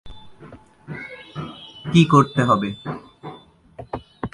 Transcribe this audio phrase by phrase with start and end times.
[1.85, 2.69] কী করতে হবে?